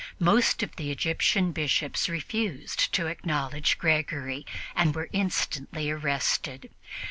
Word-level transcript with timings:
Most 0.17 0.63
of 0.63 0.77
the 0.77 0.89
Egyptian 0.89 1.51
Bishops 1.51 2.09
refused 2.09 2.91
to 2.95 3.05
acknowledge 3.05 3.77
Gregory 3.77 4.47
and 4.75 4.95
were 4.95 5.09
instantly 5.13 5.91
arrested. 5.91 6.71